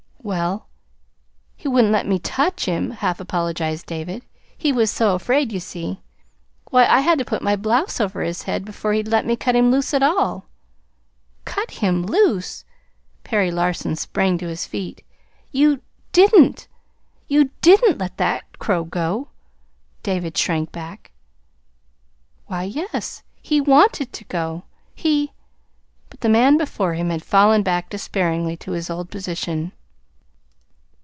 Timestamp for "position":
29.09-29.71